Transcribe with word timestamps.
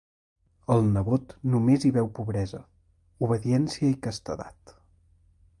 El 0.75 0.79
nebot 0.95 1.35
només 1.55 1.85
hi 1.85 1.91
veu 1.99 2.09
pobresa, 2.21 2.63
obediència 3.29 3.93
i 3.93 3.95
castedat. 4.09 4.79